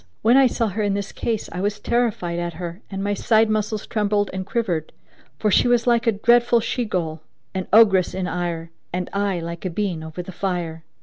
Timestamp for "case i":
1.11-1.61